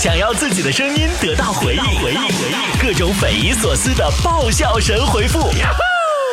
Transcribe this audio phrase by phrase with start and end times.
[0.00, 5.52] 想要自己的声音得到回应，回应，回应，各种匪夷所思的爆笑神回复，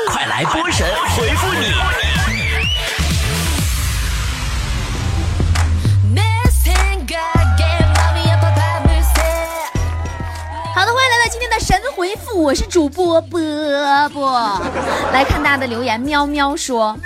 [0.07, 1.73] 快来波神回复你！
[10.73, 14.61] 好的，欢迎来到今天的神回复，我是主播波波。
[15.11, 16.97] 来看大家的留言，喵喵说。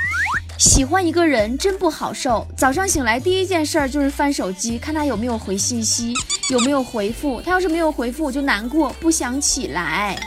[0.60, 6.14] 喜欢一个人真不好受，早上醒来第一件事就是翻手机，看他有没有回信息，
[6.52, 7.42] 有没有回复。
[7.42, 10.20] 他要是没有回复，我就难过，不想起来。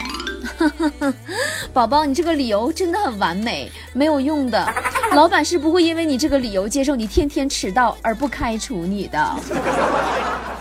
[1.71, 4.73] 宝宝，你这个理由真的很完美，没有用的。
[5.13, 9.37] 老板是不会因为你这个理由接受你天天迟到而不开除你的。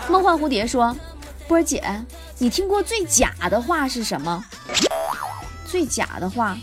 [0.06, 0.94] 梦幻蝴蝶说
[1.48, 1.82] ：“波儿姐，
[2.36, 4.44] 你听过最假的话是什么？
[5.66, 6.58] 最假的话，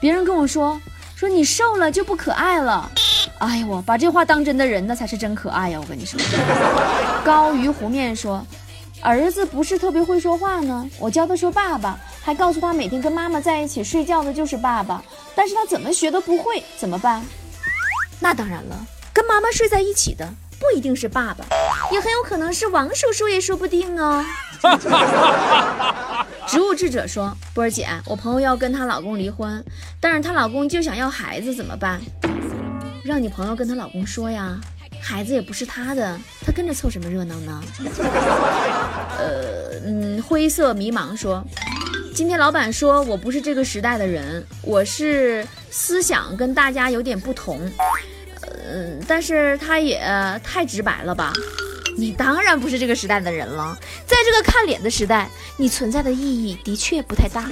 [0.00, 0.80] 别人跟我说。”
[1.16, 2.90] 说你瘦了就不可爱了，
[3.38, 5.78] 哎呀，我把这话当真的人那才是真可爱呀！
[5.80, 6.18] 我跟你说，
[7.24, 8.44] 高于湖面说，
[9.02, 15.02] 儿子不是特别会说话呢，我教他说爸爸，还告诉他每天跟妈妈在一起睡觉的就是爸爸，
[15.34, 17.22] 但是他怎么学都不会，怎么办？
[18.20, 20.26] 那当然了，跟妈妈睡在一起的
[20.58, 21.44] 不一定是爸爸，
[21.90, 24.24] 也很有可能是王叔叔也说不定哦。
[26.46, 29.64] 植物智者说：“波儿姐，我朋友要跟她老公离婚，
[29.98, 32.00] 但是她老公就想要孩子，怎么办？
[33.04, 34.58] 让你朋友跟她老公说呀，
[35.00, 37.62] 孩子也不是他的，他跟着凑什么热闹呢？”
[39.18, 41.44] 呃，嗯，灰色迷茫说
[42.14, 47.60] ：“今天老板说我不是这个时代的人，我是思想跟大家有点不同，
[48.66, 50.00] 嗯，但是他也
[50.42, 51.32] 太直白了吧。”
[51.96, 57.48] 你当然不是这个时代的人了，在这个看脸的时代，你存在的意义的确不太大。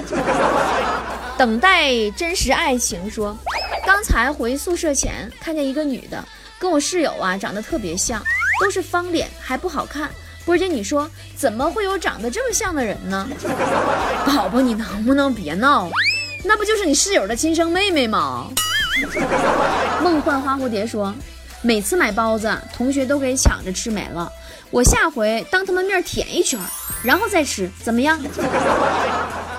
[1.39, 3.37] 等待真实爱情说，
[3.85, 6.25] 刚才回宿舍前看见一个女的，
[6.59, 8.23] 跟我室友啊长得特别像，
[8.61, 10.11] 都是方脸还不好看。
[10.45, 13.29] 波姐，你说怎么会有长得这么像的人呢？
[14.27, 15.89] 宝宝，你能不能别闹？
[16.45, 18.49] 那不就是你室友的亲生妹妹吗？
[20.03, 21.15] 梦幻花蝴蝶说。
[21.65, 24.29] 每次买包子，同学都给抢着吃没了。
[24.73, 26.59] 我下回当他们面舔一圈，
[27.05, 28.21] 然后再吃，怎么样？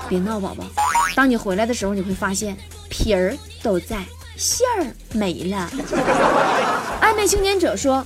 [0.08, 0.64] 别闹，宝宝。
[1.16, 2.58] 当你回来的时候，你会发现
[2.90, 3.97] 皮儿都在，
[4.36, 5.69] 馅儿没了。
[7.02, 8.06] 暧昧青年者说，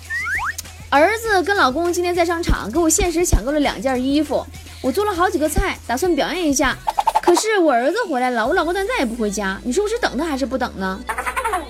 [0.89, 4.45] 儿子跟老公今天在商场给我限时抢购了两件衣服，
[4.81, 6.77] 我做了好几个菜，打算表演一下。
[7.21, 9.59] 可是我儿子回来了，我老公他再也不回家。
[9.63, 10.99] 你说我是等他还是不等呢？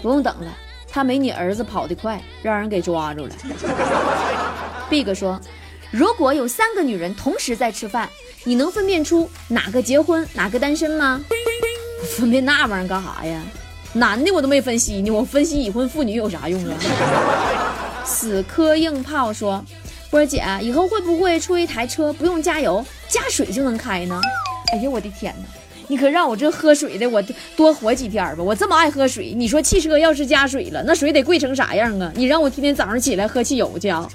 [0.01, 0.51] 不用等了。
[0.89, 3.31] 他没你儿子跑得快，让人给抓住了。
[4.89, 5.39] Big 说
[5.91, 8.09] ：“如果有三个女人同时在吃饭，
[8.43, 11.21] 你能分辨出哪个结婚，哪个单身吗？
[12.17, 13.41] 分辨那玩意儿干啥呀？
[13.93, 16.77] 男的我都没分析呢，我分析已婚妇女有啥用啊？”
[18.05, 19.63] 死磕硬泡说
[20.11, 24.21] ：“波儿姐，以后会不会出一台车不用加油，加水就能开呢？”
[24.73, 25.45] 哎呀，我的天哪！
[25.89, 27.23] 你可让我这喝水的我
[27.55, 28.43] 多活几天吧！
[28.43, 32.11] 我这么爱喝水，你说汽车要是加水了，那水得贵成啥样啊？
[32.13, 34.05] 你让我天天早上起来喝汽油去啊？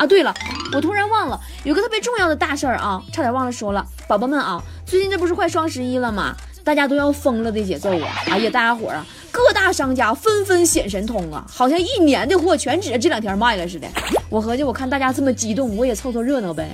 [0.00, 0.34] 啊，对了，
[0.72, 6.34] 我突然忘了有个特别重要的大事儿啊，差点忘了说了，宝宝们啊，最近这不是快双十一了吗？
[6.64, 8.08] 大家都要疯了的节奏啊！
[8.30, 13.86] 哎呀，大家伙啊，各大商家纷纷显神通啊，好像一年的货全指着这两天卖了似的。
[14.30, 16.66] 我合计，我看大家这么激动，我也凑凑热闹呗，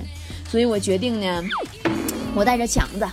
[0.49, 1.43] 所以我决定呢，
[2.33, 3.05] 我带着强子。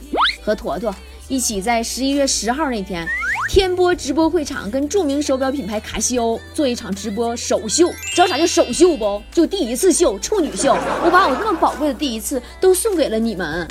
[0.44, 0.94] 和坨坨
[1.26, 3.04] 一起在十一月十号那天，
[3.48, 7.88] 天波直播会场跟著名手表品牌卡西欧做一场直播首秀。
[8.12, 9.22] 知道啥叫首秀不？
[9.32, 10.76] 就第一次秀，处女秀。
[11.04, 13.68] 我把我这么宝贵的第一次都送给了你们。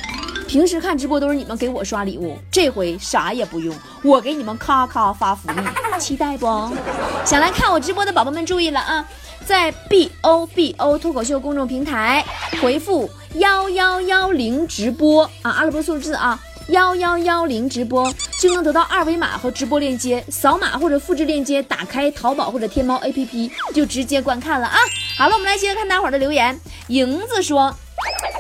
[0.48, 5.56] 平时看直播都是你们给我刷礼物，这回啥也不用，我给你们咔咔发福利。
[6.00, 6.46] 期待不？
[7.26, 9.06] 想来看我直播的宝宝们注意了啊，
[9.46, 12.24] 在 B O B O 脱口秀公众平台
[12.62, 16.40] 回复幺幺幺零直播啊，阿拉伯数字啊。
[16.70, 24.78] 幺幺幺零直播就能得到二维码和直播链接，扫码或者复制链接，打开淘宝或者天猫 APP 就直接观看了啊！
[25.18, 26.58] 好了，我们来接着看大伙儿的留言。
[26.88, 27.76] 莹子说，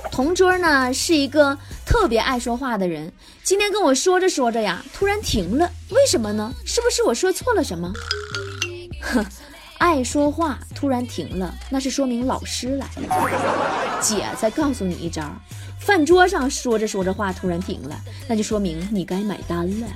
[0.10, 3.12] 同桌呢是一个特别爱说话的人，
[3.44, 6.54] 今天跟我说着说着呀，突然停了，为什么呢？
[6.66, 7.92] 是不是我说错了什么？
[9.02, 9.25] 哼，
[9.80, 14.00] 爱说话突然停了，那是说明老师来了。
[14.02, 15.24] 姐再告诉你一招。
[15.86, 17.96] 饭桌上说着说着话突然停了，
[18.28, 19.88] 那就说明你该买单了。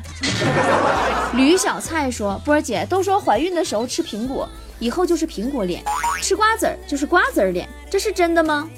[1.33, 4.47] 吕小菜说：“波儿姐都说怀孕的时候吃苹果，
[4.79, 5.81] 以后就是苹果脸；
[6.21, 8.69] 吃瓜子儿就是瓜子儿脸，这是真的吗？”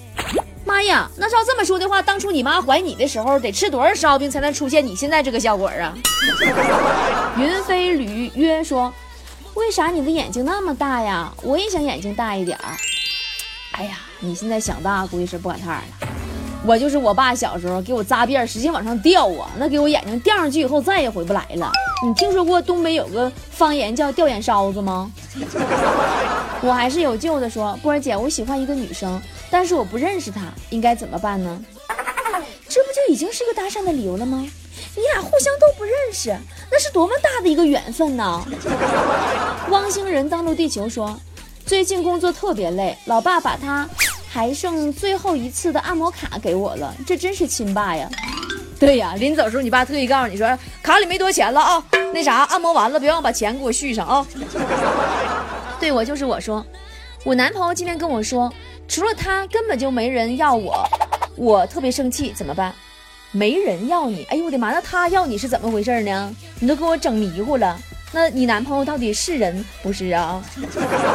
[0.66, 5.98] 妈呀，那照这么说的话，当初你妈怀你的时候得吃多少烧饼才能出现你现在这个效果啊？
[7.40, 8.94] 云飞吕约说
[9.56, 11.34] ：“为啥你的眼睛那么大呀？
[11.42, 12.78] 我也想眼睛大一点儿。”
[13.74, 15.84] 哎呀，你现在想大，估计是不赶趟了。
[16.66, 21.72] 我就是我爸小时候给我扎辫，使劲往上吊啊，那给我眼睛吊上去以后再也回不来了。
[22.06, 25.12] 你听说过东北有个方言叫吊眼梢子吗？
[26.62, 31.60] 我还是有救的，说波儿姐，我喜欢一个女生，但是我不认识她，应该怎么办呢？
[32.68, 34.46] 这不就已经是一个搭讪的理由了吗？
[34.96, 36.38] 你俩互相都不认识，
[36.70, 38.44] 那是多么大的一个缘分呢？
[39.70, 41.18] 汪星人登陆地球说，
[41.66, 43.88] 最近工作特别累，老爸把他
[44.31, 48.08] 还剩最后一次的按摩卡给我了，这真是亲爸呀！
[48.80, 51.84] 对呀，临走时候你爸特意告诉你说，卡里没多钱了啊，
[52.14, 54.26] 那啥，按摩完了别忘把钱给我续上啊。
[55.80, 56.64] 对我就是我说，
[57.24, 58.54] 我男朋友今天跟我说，
[58.88, 60.88] 除了他根本就没人要我，
[61.36, 62.74] 我特别生气，怎么办？
[63.32, 66.36] 没人要你，哎呦我的妈，那他要你是怎么回事呢？
[66.60, 67.78] 你都给我整迷糊了，
[68.12, 70.42] 那你男朋友到底是人不是啊？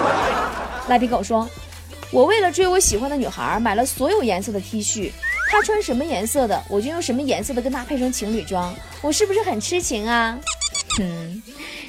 [0.88, 1.49] 赖皮狗说，
[2.14, 5.11] 我为了追我喜欢的女孩，买了所有颜色的 T 恤，
[5.50, 8.72] 她穿什么颜色的，我就用什么颜色的跟她配成情侣装，
[9.02, 10.38] 我是不是很痴情啊？
[10.96, 11.43] 哼，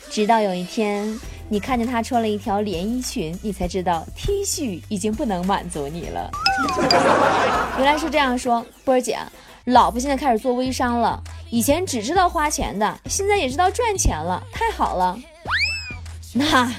[0.10, 1.16] 直到有一天。
[1.48, 6.31] 你看见她穿了一条连衣裙，你才知道 T 恤已经不能满足你了。
[7.78, 9.19] 原来是这样说，波儿姐，
[9.66, 11.21] 老婆现在开始做微商了，
[11.51, 15.19] 以前只知道花钱的，现在也知道赚钱了，太好了。
[16.33, 16.74] 那，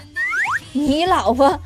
[0.72, 1.60] 你老婆，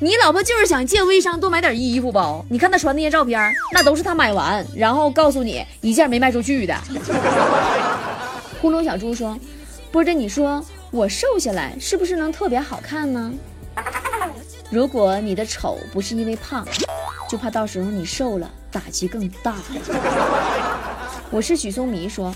[0.00, 2.42] 你老婆就是想借微商多买点衣服吧？
[2.48, 6.74] 你看她传那些照片，那都是她买完，然后告诉你一件没卖出去的。
[8.60, 9.38] 呼噜小猪说，
[9.90, 10.64] 波儿姐，你说。
[10.92, 13.32] 我瘦下来是不是能特别好看呢？
[14.70, 16.68] 如果你的丑不是因为胖，
[17.30, 19.54] 就怕到时候你瘦了打击更大。
[21.30, 22.34] 我是许嵩迷说，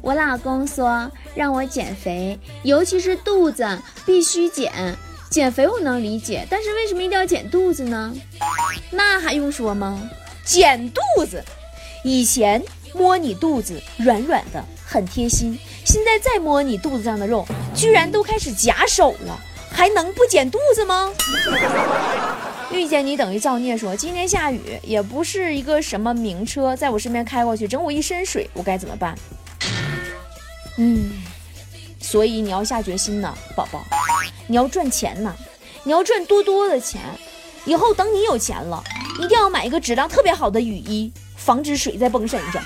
[0.00, 3.66] 我老公说让我减肥，尤其是肚子
[4.04, 4.96] 必须减。
[5.30, 8.14] 减肥我能理解，但是为什么一定要减肚子呢？
[8.90, 10.08] 那还用说吗？
[10.44, 11.42] 减肚子，
[12.04, 12.62] 以前
[12.94, 15.58] 摸你肚子软软的，很贴心。
[15.84, 17.44] 现在再摸你肚子上的肉，
[17.74, 19.38] 居然都开始夹手了，
[19.70, 21.12] 还能不减肚子吗？
[22.72, 23.76] 遇见你等于造孽。
[23.76, 29.14] 说今天下雨，也不是一个什么名车在我身边开过去，整我一身水，我该怎么办？
[30.78, 31.10] 嗯，
[32.06, 33.82] 所以你要下决心呢，宝宝，
[34.46, 35.34] 你要赚钱呢，
[35.82, 37.00] 你要赚多多的钱。
[37.64, 38.80] 以后等你有钱了，
[39.20, 42.62] 一定要买一个质量特别好的雨衣，防止水再崩身上。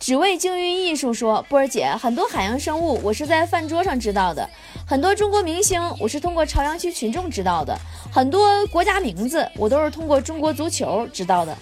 [0.00, 4.48] 只为精于艺术说，波儿姐，很多海洋生物我是在饭桌上知道的，
[4.86, 7.78] 很多中国明星我是通过朝阳区群众知道的，
[8.10, 11.54] 很多国家名字我都是通过中国足球知道的。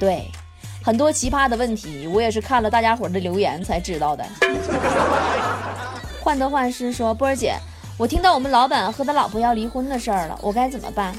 [0.00, 0.28] 对，
[0.84, 4.22] 很多奇葩的问题我也是看了大家伙的留言才知道的。
[6.20, 7.54] 患得患失说，波儿姐，
[7.96, 11.14] 我听到我们老板和他老婆要离婚的事儿了，我该怎么办？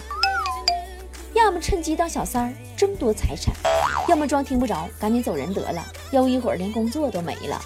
[1.34, 3.56] 要么趁机当小三儿争夺财产，
[4.08, 7.60] 要么装听不着，赶紧走人得了，要不一会儿连工作都没了。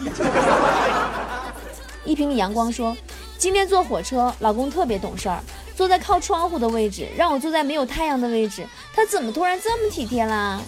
[2.05, 2.95] 一平米阳光说，
[3.37, 5.39] 今天坐火车，老公特别懂事儿，
[5.75, 8.65] 坐在靠窗户的位置，让我坐在没有太阳的位置。
[8.93, 10.61] 他怎么突然这么体贴啦？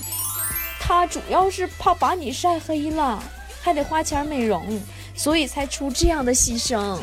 [0.94, 3.24] 他主要是怕把你晒黑了，
[3.62, 4.78] 还得花钱美容，
[5.16, 7.00] 所以才出这样的牺牲。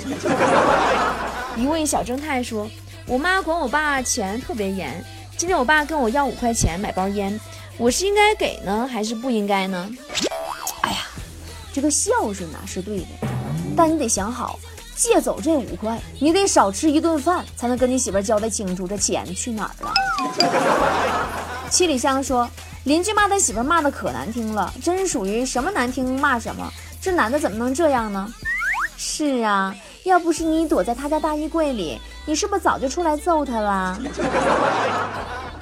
[1.56, 2.68] 一位小正太说，
[3.06, 5.02] 我妈管我爸钱特别严。
[5.38, 7.40] 今天我爸跟我要五块钱买包烟，
[7.78, 9.90] 我是应该给呢，还是不应该呢？
[10.82, 10.98] 哎呀，
[11.72, 13.06] 这个孝顺呐是对的，
[13.74, 14.58] 但你得想好，
[14.94, 19.94] 借走这五块，你得少吃一顿饭，才能跟你媳妇交代清楚这钱去哪儿了。
[21.70, 22.48] 七里香说，
[22.88, 26.72] 邻居骂他媳妇骂的可难听了，真属于什么难听骂什么。
[27.02, 28.26] 这男的怎么能这样呢？
[28.96, 33.98] 是啊，要不是你躲在他家大衣柜里，你是不是早就出来揍他了？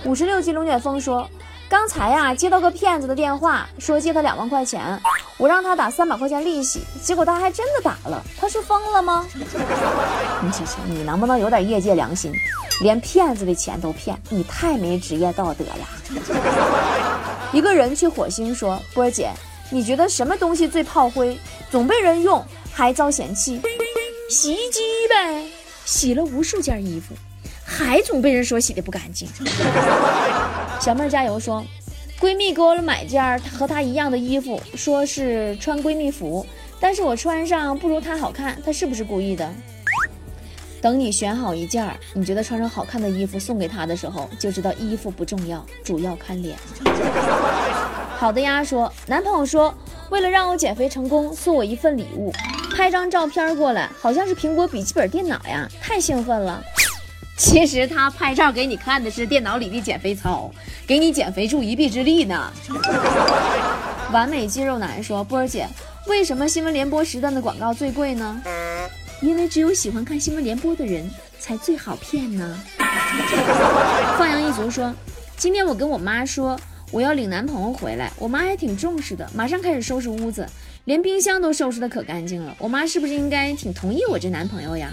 [0.04, 1.28] 五十六级龙卷风说
[1.68, 5.00] ：“刚才呀，接到个骗子的电话，说借他两万块钱，
[5.36, 8.22] 我让他打三百块钱利息，结果他还真的打了。
[8.38, 9.26] 他是疯了吗？
[9.34, 12.32] 你瞅瞅，你能不能有点业界良心？
[12.80, 15.88] 连骗子的钱都骗，你太没职业道德了。”
[17.52, 19.32] 一个人去火星说：“波儿姐，
[19.70, 21.36] 你觉得什么东西最炮灰，
[21.68, 23.60] 总被人用，还遭嫌弃？
[24.30, 25.44] 洗衣机呗，
[25.84, 27.12] 洗了无数件衣服。”
[27.68, 29.28] 还总被人说洗的不干净。
[30.80, 31.64] 小妹加油说，
[32.20, 36.46] 闺蜜给我买件和她一样的衣服，说是穿闺蜜服，
[36.78, 39.48] 但是我穿上不如她好看，她是不是故意的？
[40.80, 46.56] 等你选好一件你觉得穿上好看的衣服送给她的时候，就知道衣服不重要，主要看脸。
[48.16, 49.74] 好的呀，说男朋友说
[50.10, 52.32] 为了让我减肥成功，送我一份礼物，
[52.76, 56.62] 拍张照片过来，好像是苹果笔记本电脑呀，太兴奋了。
[57.36, 60.50] 其实他拍照给你看的是电脑里的减肥操，
[60.86, 62.50] 给你减肥助一臂之力呢。
[64.12, 65.68] 完美肌肉男说：“波儿姐，
[66.06, 68.40] 为什么新闻联播时段的广告最贵呢？
[69.20, 72.58] 因为只有喜欢看新闻联播的人才最好骗呢。
[74.16, 74.94] ”放羊一族说
[75.36, 76.58] ：“今天我跟我妈说
[76.90, 80.48] 我要领男朋友回来，我妈还挺重视的，马上开始收拾屋子，
[80.84, 82.56] 连冰箱都收拾的可干净了。
[82.58, 84.90] 我妈是不是应该挺同意我这男朋友呀？”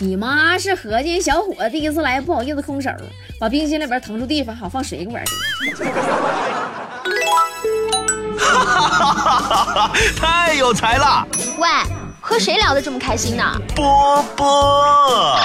[0.00, 2.88] 你妈是合计小伙子第一次来不好意思空手，
[3.40, 5.24] 把冰箱里边腾出地方好放水果哈。
[8.38, 11.26] 哈哈哈哈太有才了！
[11.58, 11.68] 喂，
[12.20, 13.42] 和谁聊得这么开心呢？
[13.74, 15.36] 波波，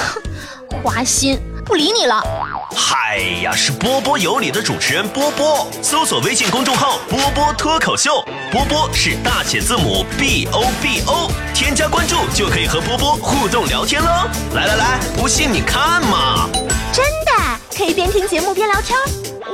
[0.82, 2.41] 花心，不理你了。
[2.74, 14.08] 嗨呀，是波波有理的主持人波波，搜索微信公众号“波波脱口秀”，波波是大写字母 B O B O，添加关注就可以和波波互动聊天喽。
[14.54, 16.48] 来来来，不信你看嘛。
[16.92, 17.32] 真的
[17.76, 18.98] 可以边听节目边聊天，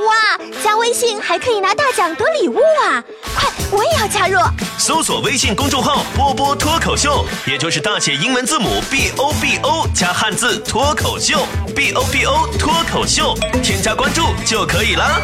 [0.05, 0.37] 哇！
[0.63, 3.03] 加微信还可以拿大奖得礼物啊！
[3.35, 4.37] 快，我也要加入。
[4.77, 11.45] 搜索微信公众号“波波脱口秀”，也就是大写英文字母 B O B O 加汉字脱口秀
[11.79, 13.33] ，B O B O 脱口秀，
[13.63, 15.21] 添加关注就可以了。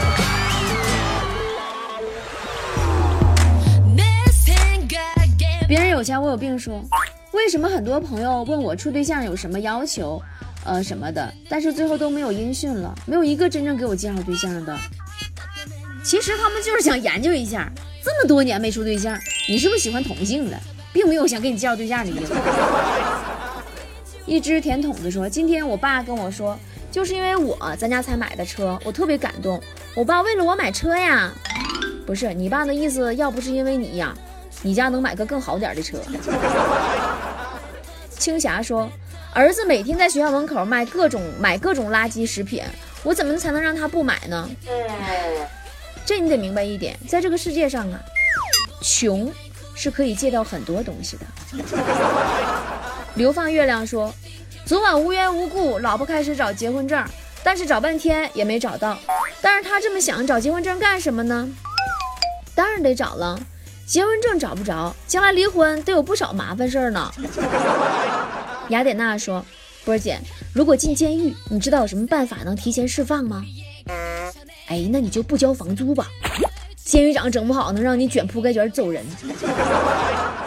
[5.68, 6.82] 别人有钱我有病说，
[7.34, 10.22] 为什么很多朋友问我处对象有什么要求，
[10.64, 14.78] 呃什么的，但是最后都没有音讯了，没有一个真正给我介绍对象的。
[16.06, 17.70] 其实他们就是想研究一下，
[18.02, 19.20] 这么多年没处对象，
[19.50, 20.58] 你是不是喜欢同性的，
[20.94, 22.34] 并没有想给你介绍对象的意思。
[24.26, 26.58] 一只甜筒子说，今天我爸跟我说，
[26.92, 29.62] 就是因为我咱家才买的车，我特别感动。
[29.96, 31.32] 我爸为了我买车呀，
[32.06, 34.16] 不是你爸的意思，要不是因为你呀。
[34.62, 36.00] 你家能买个更好点的车？
[38.18, 38.90] 青霞说
[39.32, 42.64] ：“儿子每天在学校门口卖各种买各种垃圾食品，
[43.04, 44.50] 我怎么才能让他不买呢？”
[46.04, 48.00] 这你得明白一点，在这个世界上啊，
[48.82, 49.32] 穷
[49.76, 51.26] 是可以借到很多东西的。
[53.16, 54.14] 流放月亮说
[54.66, 57.02] ：“昨晚无缘无故，老婆开始找结婚证，
[57.44, 58.98] 但是找半天也没找到。
[59.42, 61.48] 但是他这么想，找结婚证干什么呢？
[62.54, 63.40] 当然得找了。”
[63.88, 67.10] 结婚证找不着，将来离婚得有不少麻烦事儿呢。
[68.70, 69.46] 雅典娜说
[69.86, 70.20] ：“波儿姐，
[70.52, 73.44] 如果进监狱，你知道有什么办法能提前释放吗？”
[74.68, 76.08] 哎，那你就不交房租吧。
[76.76, 79.06] 监狱长整不好能让你卷铺盖卷走人。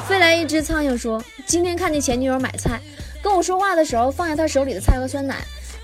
[0.09, 2.81] 飞来一只苍蝇说：“今天看见前女友买菜，
[3.23, 5.37] 跟我说话的时候放下她手里的菜和酸奶，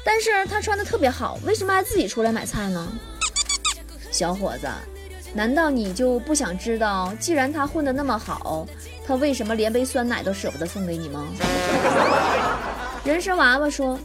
[0.02, 2.90] 但是她穿的特别好，为什么还自己出来买菜呢？”
[4.10, 4.66] 小伙子。
[5.34, 8.66] 难道你就不想知道，既然他混得那么好，
[9.04, 11.26] 他为什么连杯酸奶都舍不得送给你吗？
[13.04, 13.98] 人参娃娃说，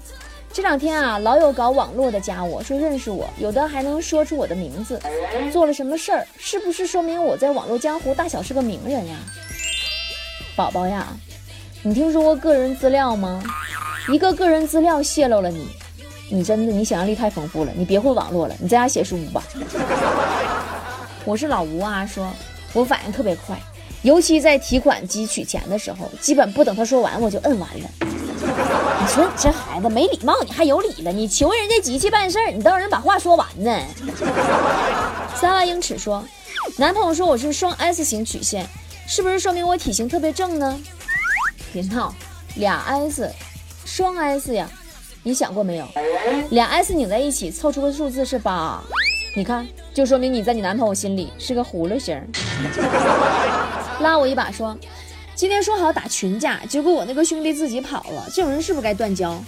[0.52, 5.00] 这两天啊，老有搞网络的加我说认识我，有的还能说出我的名字，
[5.54, 9.16] 做了什么事儿，是不是说明我在网络江湖大小是个名人呀？
[10.60, 11.08] 宝宝呀，
[11.84, 13.42] 你听说过个人资料吗？
[14.10, 15.70] 一个个人资料泄露了你，
[16.30, 19.42] 你真的你想象力太丰富了，你别混网络了，你在家写书吧。
[21.24, 22.30] 我是老吴啊，说
[22.74, 23.58] 我反应特别快，
[24.02, 27.90] 尤其在提款机取钱的时候，基本不等他说完我就摁完了。
[28.02, 31.12] 你说你这孩子没礼貌，你还有理了？
[31.14, 33.80] 你求人家机器办事儿，你倒人把话说完呢。
[35.36, 36.22] 三万英尺说，
[36.76, 38.68] 男朋友说我是双 S 型曲线，
[39.10, 40.80] 是不是说明我体型特别正呢？
[41.74, 42.14] 别闹，
[42.58, 43.28] 俩 S，
[43.84, 44.70] 双 S 呀，
[45.24, 45.88] 你想过没有？
[46.52, 48.80] 俩 S 拧在一起凑出个数字是八，
[49.36, 49.68] 你看。
[49.96, 52.16] 就说明你在你男朋友心里是个葫芦形。
[54.00, 54.78] 拉我一把说，
[55.34, 59.44] 今天说好打群架，结果我那个兄弟自己跑了，这种人是不是该断交？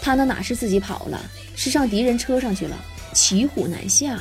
[0.00, 1.20] 他那哪是自己跑了，
[1.54, 2.76] 是上敌人车上去了，
[3.16, 4.18] 骑虎难下。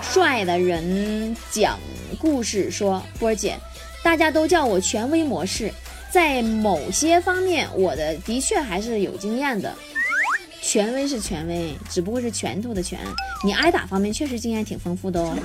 [0.00, 1.80] 帅的人讲
[2.16, 3.58] 故事说，波儿姐，
[4.04, 5.68] 大家都叫我权威模式，
[6.12, 9.74] 在某些方面我的的确还是有经验的。
[10.62, 13.00] 权威是权威，只不过是拳头的拳。
[13.44, 15.36] 你挨打方面确实经验挺丰富的哦。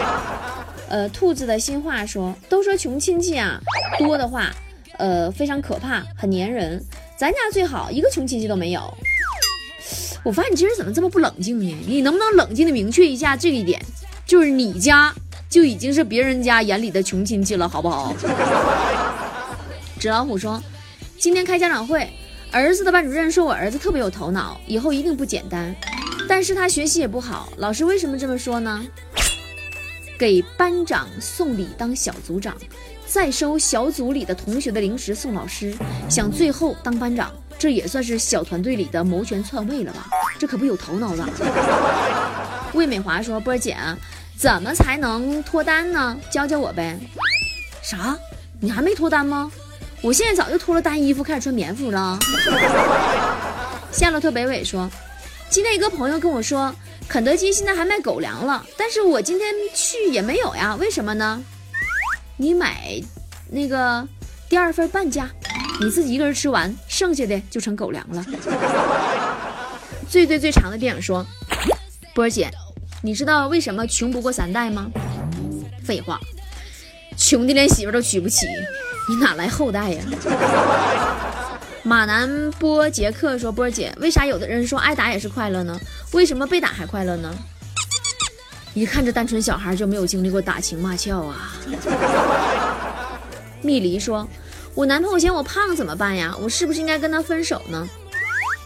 [0.90, 3.58] 呃，兔子的新话说，都说穷亲戚啊
[3.98, 4.52] 多的话，
[4.98, 6.78] 呃非常可怕，很粘人。
[7.16, 8.94] 咱家最好一个穷亲戚都没有。
[10.26, 11.76] 我发现你这人怎么这么不冷静呢？
[11.86, 13.80] 你能不能冷静的明确一下这一点？
[14.26, 15.14] 就是你家
[15.48, 18.12] 就已经是别人家眼里的穷亲戚了，好不好？
[20.00, 20.60] 纸老虎说，
[21.16, 22.10] 今天开家长会。
[22.50, 25.72] 儿子的班主任说：“我儿子特别有头脑，以后一定不简单。
[26.28, 27.52] 但是他学习也不好。
[27.58, 28.84] 老师为什么这么说呢？
[30.18, 32.56] 给班长送礼当小组长，
[33.06, 35.72] 再收小组里的同学的零食送老师，
[36.10, 40.08] 想最后当班长，这也算是小团队里的谋权篡位了吧？
[40.38, 41.28] 这可不有头脑了。
[42.74, 43.76] 魏美华说：“波姐，
[44.36, 46.16] 怎么才能脱单呢？
[46.30, 46.98] 教教我呗。”
[47.82, 48.16] 啥？
[48.60, 49.50] 你还没脱单吗？
[50.02, 52.18] 我现在早就脱了单衣服，开始穿棉服了。
[53.90, 54.90] 夏洛特北纬说
[55.48, 56.74] ：“今天一个朋友跟我说，
[57.08, 61.42] 肯德基现在还卖狗粮了，但是我今天去也没有呀，为什么呢？
[62.36, 63.00] 你买
[63.50, 64.06] 那个
[64.50, 65.30] 第二份半价，
[65.80, 68.24] 你自己一个人吃完，剩下的就成狗粮了。”
[70.08, 71.26] 最最最长的电影说
[72.14, 72.50] ：“波儿姐，
[73.02, 74.90] 你知道为什么穷不过三代吗？
[75.84, 76.18] 废话，
[77.16, 78.46] 穷的连媳妇都娶不起。”
[79.08, 80.02] 你哪来后代呀？
[81.84, 85.78] 马南波杰克说：“波儿姐，为啥有的人说挨打也是快乐呢？
[86.12, 87.32] 为什么被打还快乐呢？”
[88.74, 91.52] 一看这单纯小孩就没有经历过打情骂俏啊。
[93.62, 94.26] 蜜梨说
[94.76, 96.36] ：“我男朋友嫌我胖怎么办呀？
[96.38, 97.88] 我是不是应该跟他分手呢？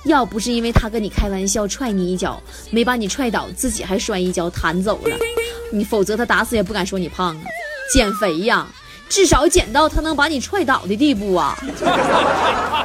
[0.05, 5.17] 要不是因为他跟你开玩笑踹你一脚，没把你踹倒，自己还摔一跤弹走了，
[5.71, 7.43] 你否则他打死也不敢说你胖啊。
[7.95, 8.67] 减肥呀。”
[9.09, 11.59] 至少减到他能把你踹倒的地步啊！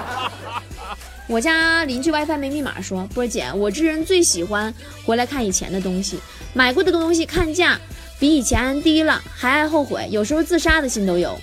[1.30, 4.74] 我家邻居 WiFi 没密码说：“波姐，我这人最喜欢
[5.06, 6.20] 回来看以前的东西，
[6.52, 7.80] 买过的东西看价
[8.18, 11.40] 比以前低了，还爱后悔，有时候自杀的心都有。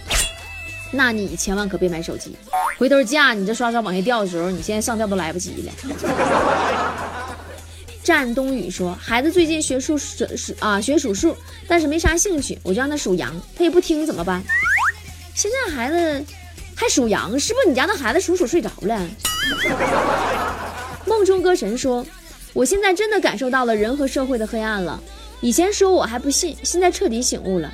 [0.92, 2.36] 那你千万可别买手机，
[2.78, 5.72] 回头价你这刷刷往下掉的时候，你现在上吊都来不及了。
[8.04, 14.42] ”战冬雨说：“孩子最近学数数数啊，学数数，但是没啥兴趣，我就让他数羊，他也不听，怎么办？”
[15.34, 16.24] 现在孩子
[16.74, 19.08] 还数羊，是不是你家那孩子数数睡着了？
[21.06, 22.04] 梦中歌神说
[22.52, 25.02] ：“我现在真的感受到了人和社会的黑暗了。
[25.40, 27.72] 以前说我还不信，现在彻底醒悟了。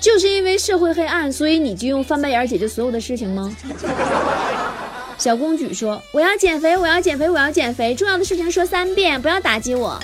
[0.00, 3.54] 就是因为社会黑暗，所以你就用翻白眼解决所有的事情吗？”
[5.18, 7.94] 小公举说：“我要减肥，我要减肥，我要减肥。
[7.94, 10.00] 重要的事情说三遍，不要打击我。”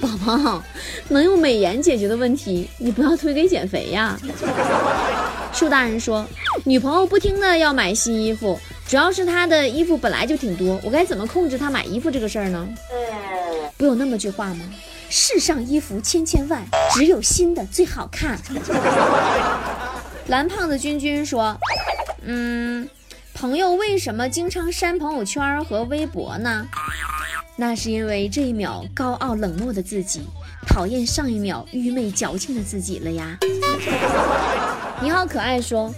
[0.00, 0.62] 宝宝，
[1.08, 4.16] 能用美颜解决的问题，你不要推给减肥呀。
[5.52, 6.24] 树大人说
[6.64, 12.68] ：“女朋友不停的要买新衣服，主要是她的衣服本来就挺多，我该怎么控制她买衣服这个事儿呢？
[13.76, 14.60] 不有那么句话吗？
[15.12, 18.38] 世上衣服千千万，只有新的最好看。”
[20.28, 21.58] 蓝胖子君君说
[22.22, 22.88] ：“嗯，
[23.34, 26.64] 朋友为什么经常删朋友圈和微博呢？
[27.56, 30.22] 那是因为这一秒高傲冷漠的自己，
[30.68, 33.36] 讨厌上一秒愚昧矫情的自己了呀。”
[35.02, 35.92] 你好，可爱说，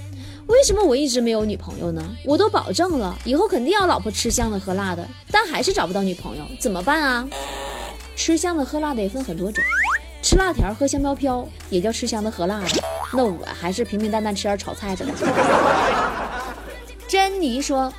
[0.46, 2.02] 为什么我一直没有女朋友呢？
[2.24, 7.28] 我都保证了，以后肯定要老婆吃香的喝辣的，但还是找不到女朋友，怎么办啊？
[8.24, 9.64] 吃香的喝辣的也分很多种，
[10.22, 12.68] 吃辣条喝香飘飘也叫吃香的喝辣的。
[13.12, 15.04] 那我还是平平淡淡吃点炒菜的。
[17.08, 17.92] 珍妮说，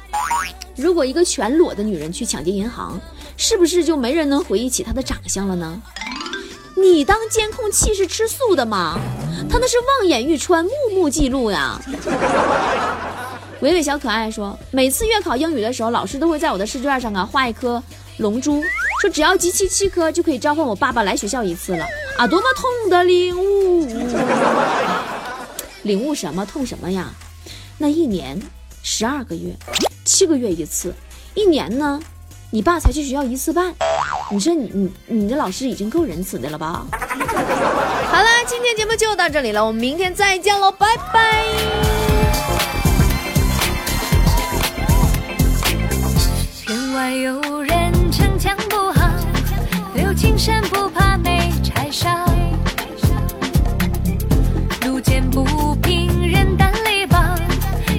[0.77, 2.97] 如果一个全裸的女人去抢劫银行，
[3.35, 5.81] 是不是就没人能回忆起她的长相了呢？
[6.77, 8.97] 你当监控器是吃素的吗？
[9.49, 11.77] 他那是望眼欲穿，目目记录呀。
[13.59, 17.83] 伟伟小可爱说，每次月考英语的时候，老师都会在我的试卷上啊画一颗
[18.19, 18.63] 龙珠，
[19.03, 21.85] 说只要集齐七颗就可以召唤我爸爸来学校一次了
[22.17, 22.25] 啊！
[22.25, 23.85] 多么痛的领悟！
[25.81, 26.45] 领悟什么？
[26.45, 27.11] 痛什么呀？
[27.79, 28.41] 那一年
[28.81, 29.53] 十二个月，
[30.05, 30.93] 七个月一次，
[31.33, 31.99] 一年呢？
[32.51, 33.73] 你爸才去学校一次半，
[34.31, 36.85] 你说你你你的老师已经够仁慈的了吧？
[36.89, 41.43] 好了，今天节目就到这里了，我们明天再见喽，拜拜。
[46.65, 48.55] 天外有人，城墙
[50.23, 52.09] 青山不怕没柴烧，
[54.85, 57.17] 路见不平，人胆力薄，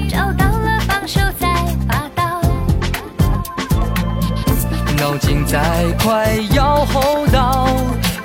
[0.08, 1.46] 找到了帮手再
[1.86, 2.40] 拔刀，
[4.96, 7.68] 脑筋再快要厚道。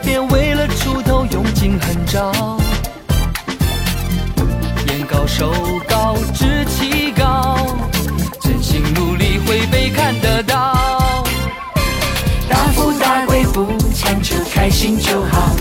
[0.01, 2.31] 别为了出头用尽狠招，
[4.87, 5.51] 眼高手
[5.89, 7.57] 高志气高，
[8.39, 10.48] 真心努力会被看得。
[14.29, 15.55] 强求，开心就好。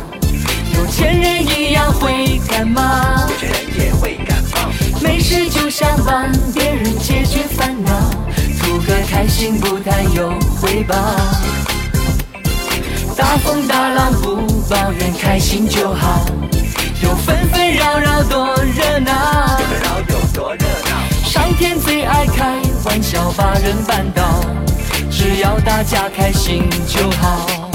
[0.75, 2.83] 有钱人一样会感冒，
[3.31, 4.71] 有钱人也会感冒。
[5.01, 7.91] 没事就想帮别人解决烦恼，
[8.61, 10.95] 图个开心不谈有回报。
[13.17, 14.37] 大风大浪不
[14.69, 16.27] 抱怨，开心就好。
[17.03, 19.59] 有纷纷扰扰多热闹
[20.37, 24.45] 多热闹，上天最爱开玩笑，把人绊倒。
[25.11, 27.68] 只要大家开心就好。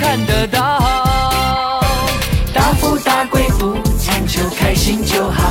[0.00, 0.80] 看得到。
[2.52, 5.50] 大富大贵不强求，开心就好。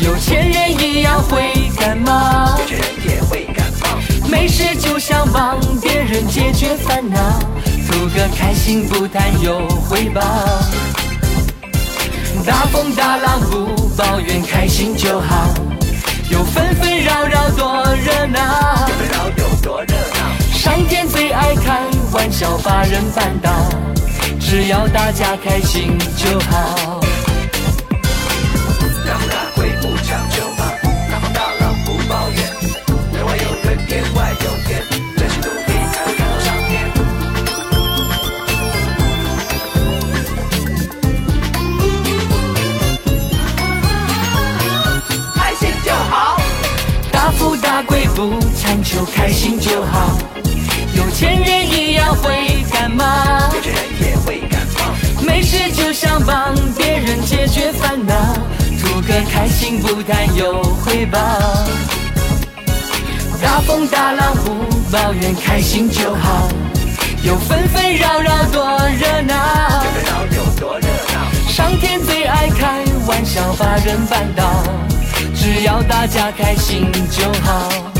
[0.00, 4.28] 有钱人一样会感冒，有钱人也会感冒。
[4.28, 7.18] 没事就想帮别人解决烦恼，
[7.88, 10.20] 图个开心不谈有回报。
[12.44, 15.48] 大风大浪不抱怨，开心就好。
[16.30, 20.16] 有纷纷扰扰多热闹，纷纷扰有多热闹。
[20.52, 21.82] 上天最爱看
[22.16, 23.50] 玩笑，把人绊倒。
[24.40, 26.98] 只要大家开心就好。
[29.06, 30.64] 大富大贵不强求嘛，
[31.10, 32.38] 大风大浪不抱怨。
[33.12, 34.82] 人外有人，天外有天，
[35.18, 36.72] 真心努力才会看到上天。
[45.34, 46.40] 开心就好。
[47.12, 50.16] 大富大贵不强求，开心就好。
[50.96, 53.04] 有钱人一样会感冒，
[53.54, 54.94] 有钱人也会感冒。
[55.22, 58.14] 没事就想帮别人解决烦恼，
[58.80, 61.18] 图个开心不谈有回报。
[63.42, 64.54] 大风大浪不
[64.90, 66.48] 抱怨，开心就好。
[67.22, 68.64] 有纷纷扰扰，多
[68.98, 69.84] 热闹。
[71.46, 74.62] 上天最爱开玩笑，把人绊倒。
[75.34, 77.95] 只要大家开心就好。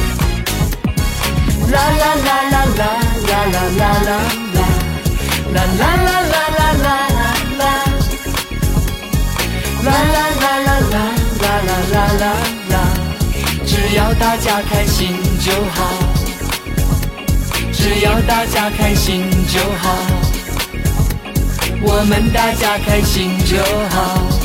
[1.71, 2.83] 啦啦啦啦啦
[3.27, 4.11] 啦啦啦啦
[4.55, 4.59] 啦，
[5.53, 6.89] 啦啦啦啦啦啦
[7.59, 7.65] 啦啦，
[9.85, 12.25] 啦啦啦啦啦啦啦啦
[12.71, 12.75] 啦，
[13.67, 15.79] 只要大家开心就好，
[17.73, 19.97] 只要大家开心就好，
[21.83, 23.57] 我们大家开心就
[23.91, 24.36] 好。